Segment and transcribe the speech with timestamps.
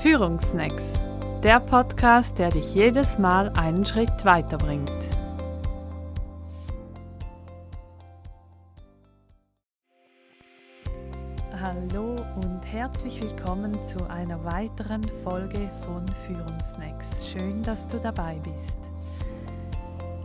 [0.00, 0.92] Führungsnacks,
[1.42, 4.92] der Podcast, der dich jedes Mal einen Schritt weiterbringt.
[11.60, 17.26] Hallo und herzlich willkommen zu einer weiteren Folge von Führungsnacks.
[17.26, 18.78] Schön, dass du dabei bist.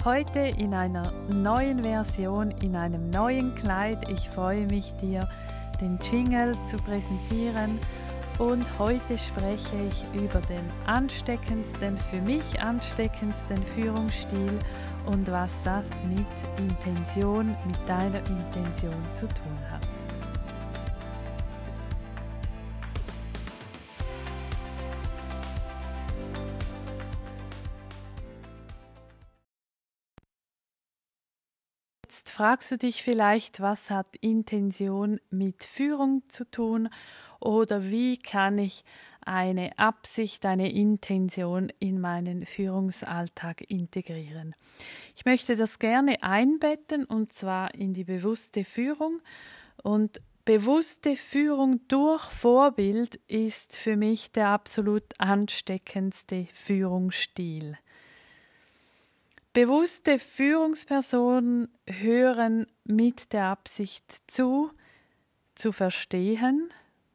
[0.06, 4.08] Heute in einer neuen Version, in einem neuen Kleid.
[4.08, 5.28] Ich freue mich, dir
[5.82, 7.80] den Jingle zu präsentieren
[8.44, 14.60] und heute spreche ich über den ansteckendsten, für mich ansteckendsten Führungsstil
[15.06, 16.28] und was das mit
[16.58, 19.82] Intention, mit deiner Intention zu tun hat.
[32.04, 36.90] Jetzt fragst du dich vielleicht, was hat Intention mit Führung zu tun
[37.44, 38.84] oder wie kann ich
[39.26, 44.56] eine Absicht, eine Intention in meinen Führungsalltag integrieren.
[45.16, 49.22] Ich möchte das gerne einbetten und zwar in die bewusste Führung
[49.82, 57.78] und bewusste Führung durch Vorbild ist für mich der absolut ansteckendste Führungsstil.
[59.54, 64.72] Bewusste Führungspersonen hören mit der Absicht zu,
[65.54, 66.70] zu verstehen,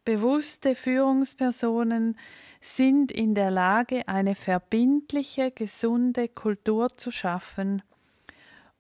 [0.09, 2.17] Bewusste Führungspersonen
[2.63, 7.83] sind in der Lage, eine verbindliche, gesunde Kultur zu schaffen.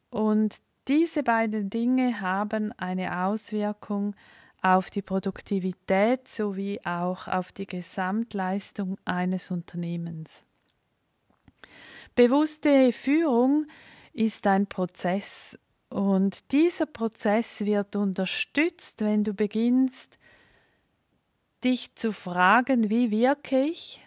[0.08, 0.56] Und
[0.88, 4.16] diese beiden Dinge haben eine Auswirkung
[4.62, 10.46] auf die Produktivität sowie auch auf die Gesamtleistung eines Unternehmens.
[12.14, 13.66] Bewusste Führung
[14.14, 15.58] ist ein Prozess
[15.90, 20.18] und dieser Prozess wird unterstützt, wenn du beginnst,
[21.64, 24.05] dich zu fragen, wie wirke ich?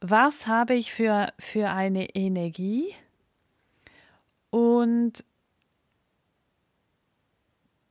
[0.00, 2.94] Was habe ich für, für eine Energie?
[4.50, 5.24] Und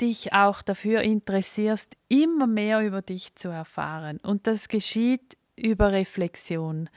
[0.01, 4.19] dich auch dafür interessierst, immer mehr über dich zu erfahren.
[4.23, 6.89] Und das geschieht über Reflexion.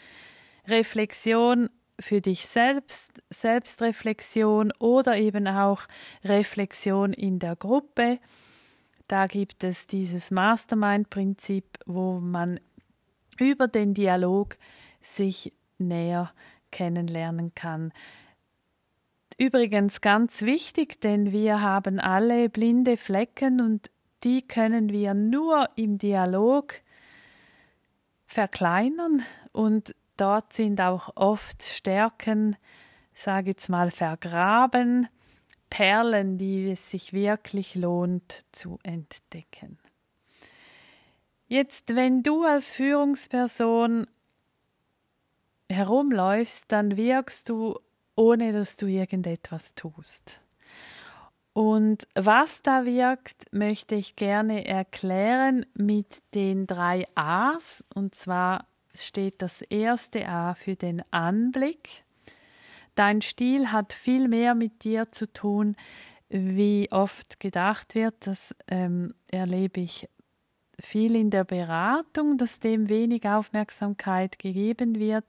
[0.66, 1.68] Reflexion
[2.00, 5.82] für dich selbst, Selbstreflexion oder eben auch
[6.24, 8.18] Reflexion in der Gruppe
[9.08, 12.60] da gibt es dieses Mastermind-Prinzip, wo man
[13.38, 14.56] über den Dialog
[15.00, 16.32] sich näher
[16.70, 17.92] kennenlernen kann.
[19.36, 23.90] Übrigens ganz wichtig, denn wir haben alle blinde Flecken und
[24.22, 26.74] die können wir nur im Dialog
[28.26, 29.22] verkleinern
[29.52, 32.56] und dort sind auch oft Stärken,
[33.12, 35.08] sage jetzt mal, vergraben
[35.74, 39.80] Perlen, die es sich wirklich lohnt zu entdecken.
[41.48, 44.06] Jetzt, wenn du als Führungsperson
[45.68, 47.80] herumläufst, dann wirkst du,
[48.14, 50.40] ohne dass du irgendetwas tust.
[51.54, 57.82] Und was da wirkt, möchte ich gerne erklären mit den drei A's.
[57.92, 62.04] Und zwar steht das erste A für den Anblick,
[62.94, 65.76] Dein Stil hat viel mehr mit dir zu tun,
[66.28, 68.14] wie oft gedacht wird.
[68.26, 70.08] Das ähm, erlebe ich
[70.80, 75.24] viel in der Beratung, dass dem wenig Aufmerksamkeit gegeben wird.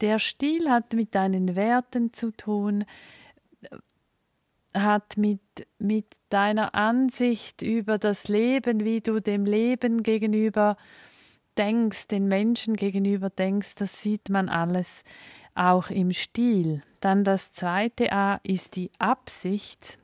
[0.00, 2.84] Der Stil hat mit deinen Werten zu tun,
[4.74, 5.40] hat mit,
[5.78, 10.76] mit deiner Ansicht über das Leben, wie du dem Leben gegenüber
[11.60, 15.04] denkst, den Menschen gegenüber denkst, das sieht man alles
[15.54, 16.82] auch im Stil.
[17.00, 19.98] Dann das zweite A ist die Absicht,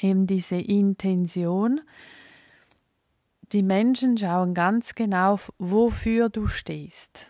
[0.00, 1.80] eben diese Intention.
[3.52, 7.28] Die Menschen schauen ganz genau, wofür du stehst.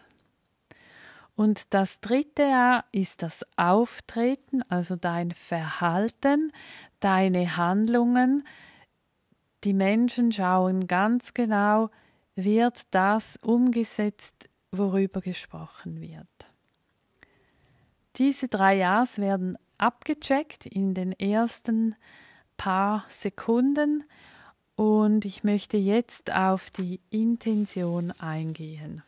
[1.35, 6.53] Und das dritte A ist das Auftreten, also dein Verhalten,
[7.01, 8.47] deine Handlungen.
[9.65, 11.89] Die Menschen schauen ganz genau,
[12.45, 16.27] wird das umgesetzt, worüber gesprochen wird.
[18.17, 21.97] Diese drei Ja's werden abgecheckt in den ersten
[22.57, 24.05] paar Sekunden
[24.77, 29.03] und ich möchte jetzt auf die Intention eingehen.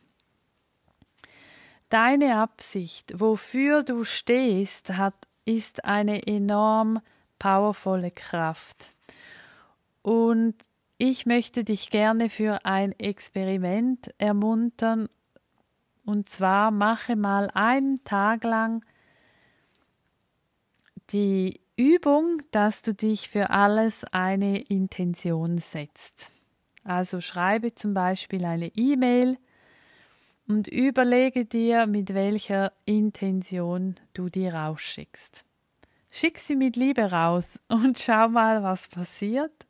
[1.89, 7.01] Deine Absicht, wofür du stehst, hat, ist eine enorm
[7.39, 8.95] powervolle Kraft.
[10.03, 10.55] Und
[11.03, 15.09] ich möchte dich gerne für ein Experiment ermuntern.
[16.05, 18.85] Und zwar mache mal einen Tag lang
[21.09, 26.31] die Übung, dass du dich für alles eine Intention setzt.
[26.85, 29.39] Also schreibe zum Beispiel eine E-Mail
[30.49, 35.47] und überlege dir, mit welcher Intention du die rausschickst.
[36.13, 39.65] Schick sie mit Liebe raus und schau mal, was passiert.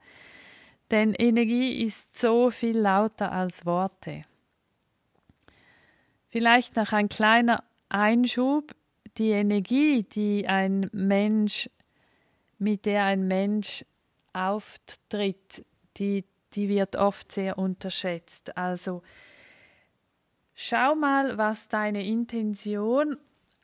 [0.90, 4.22] Denn Energie ist so viel lauter als Worte.
[6.28, 8.74] Vielleicht noch ein kleiner Einschub.
[9.18, 11.68] Die Energie, die ein Mensch,
[12.58, 13.84] mit der ein Mensch
[14.32, 15.64] auftritt,
[15.96, 18.56] die, die wird oft sehr unterschätzt.
[18.56, 19.02] Also
[20.54, 23.16] schau mal, was deine Intention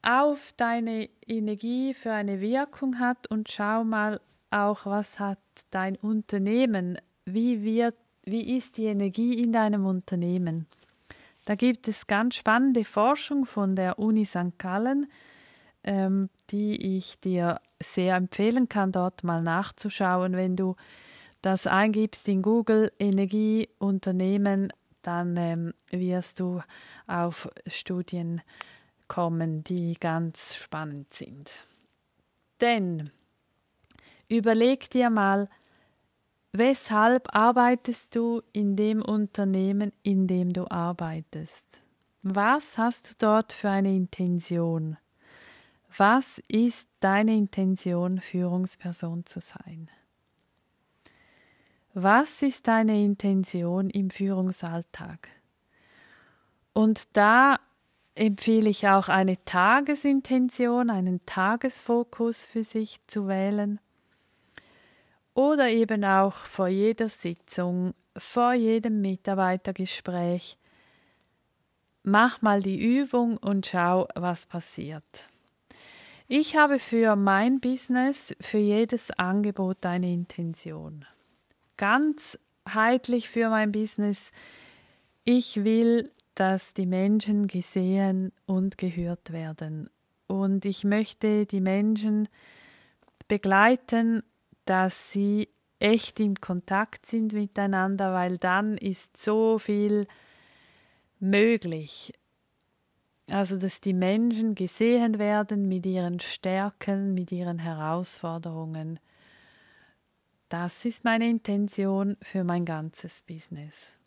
[0.02, 4.20] auf deine Energie für eine Wirkung hat und schau mal
[4.50, 5.38] auch, was hat
[5.70, 10.67] dein Unternehmen, wie wird, wie ist die Energie in deinem Unternehmen.
[11.44, 14.58] Da gibt es ganz spannende Forschung von der Uni St.
[14.58, 15.06] Gallen,
[15.84, 20.32] ähm, die ich dir sehr empfehlen kann, dort mal nachzuschauen.
[20.32, 20.75] Wenn du
[21.43, 24.72] das eingibst in Google Energieunternehmen,
[25.02, 26.62] dann ähm, wirst du
[27.06, 28.40] auf Studien
[29.06, 31.50] kommen, die ganz spannend sind.
[32.61, 33.11] Denn
[34.29, 35.49] überleg dir mal,
[36.58, 41.82] weshalb arbeitest du in dem Unternehmen, in dem du arbeitest?
[42.23, 44.97] Was hast du dort für eine Intention?
[45.97, 49.88] Was ist deine Intention, Führungsperson zu sein?
[51.94, 55.29] Was ist deine Intention im Führungsalltag?
[56.75, 57.58] Und da
[58.14, 63.81] empfehle ich auch eine Tagesintention, einen Tagesfokus für sich zu wählen
[65.36, 70.58] oder eben auch vor jeder Sitzung, vor jedem Mitarbeitergespräch.
[72.02, 75.28] Mach mal die Übung und schau, was passiert.
[76.26, 81.04] Ich habe für mein Business, für jedes Angebot eine Intention.
[81.76, 82.38] Ganz
[82.68, 84.32] heitlich für mein Business.
[85.24, 89.90] Ich will dass die Menschen gesehen und gehört werden.
[90.28, 92.28] Und ich möchte die Menschen
[93.26, 94.22] begleiten,
[94.66, 95.48] dass sie
[95.78, 100.06] echt im Kontakt sind miteinander, weil dann ist so viel
[101.18, 102.12] möglich.
[103.28, 109.00] Also, dass die Menschen gesehen werden mit ihren Stärken, mit ihren Herausforderungen.
[110.48, 113.98] Das ist meine Intention für mein ganzes Business.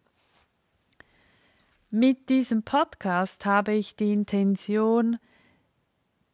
[1.90, 5.18] Mit diesem Podcast habe ich die Intention,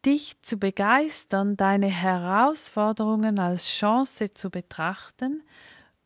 [0.06, 5.42] dich zu begeistern, deine Herausforderungen als Chance zu betrachten,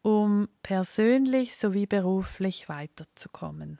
[0.02, 3.79] um persönlich sowie beruflich weiterzukommen.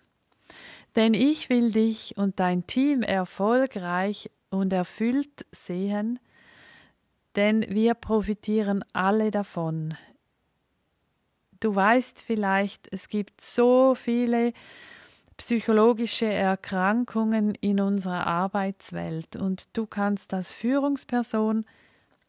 [0.95, 6.19] Denn ich will dich und dein Team erfolgreich und erfüllt sehen,
[7.37, 9.97] denn wir profitieren alle davon.
[11.61, 14.53] Du weißt vielleicht, es gibt so viele
[15.41, 21.65] psychologische Erkrankungen in unserer Arbeitswelt und du kannst als Führungsperson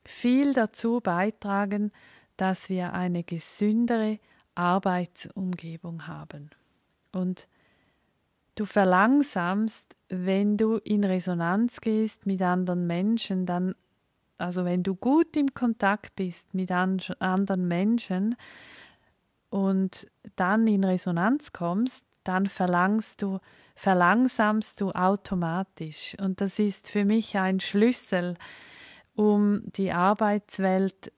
[0.06, 1.92] viel dazu beitragen,
[2.38, 4.18] dass wir eine gesündere
[4.56, 6.52] Arbeitsumgebung haben.
[7.12, 7.50] Und
[8.56, 13.76] du verlangsamst, wenn du in Resonanz gehst mit anderen Menschen, dann,
[14.38, 18.38] also wenn du gut im Kontakt bist mit anderen Menschen
[19.50, 20.08] und
[20.38, 23.40] dann in Resonanz kommst, dann verlangst du,
[23.76, 26.16] verlangsamst du automatisch.
[26.20, 28.36] Und das ist für mich ein Schlüssel,
[29.16, 31.12] um die Arbeitswelt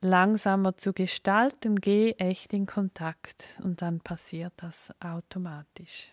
[0.00, 1.80] langsamer zu gestalten.
[1.80, 6.12] Geh echt in Kontakt und dann passiert das automatisch.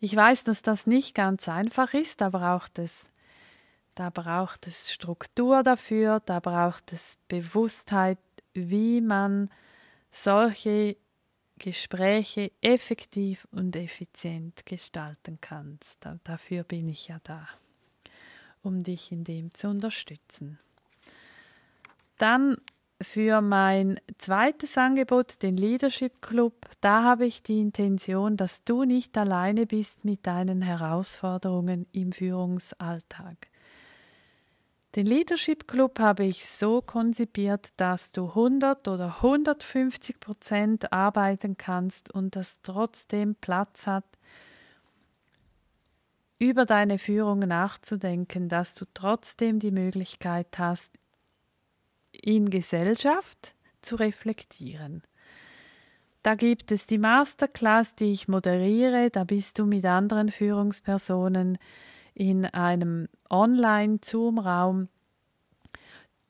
[0.00, 3.08] Ich weiß, dass das nicht ganz einfach ist, da braucht es,
[3.94, 8.18] da braucht es Struktur dafür, da braucht es Bewusstheit,
[8.52, 9.48] wie man
[10.10, 10.96] solche
[11.58, 15.98] Gespräche effektiv und effizient gestalten kannst.
[16.24, 17.46] Dafür bin ich ja da,
[18.62, 20.58] um dich in dem zu unterstützen.
[22.18, 22.56] Dann
[23.00, 29.16] für mein zweites Angebot, den Leadership Club, da habe ich die Intention, dass du nicht
[29.18, 33.51] alleine bist mit deinen Herausforderungen im Führungsalltag.
[34.94, 42.12] Den Leadership Club habe ich so konzipiert, dass du 100 oder 150 Prozent arbeiten kannst
[42.12, 44.04] und das trotzdem Platz hat,
[46.38, 50.90] über deine Führung nachzudenken, dass du trotzdem die Möglichkeit hast,
[52.10, 55.02] in Gesellschaft zu reflektieren.
[56.22, 61.58] Da gibt es die Masterclass, die ich moderiere, da bist du mit anderen Führungspersonen
[62.14, 64.88] in einem Online-Zoom-Raum.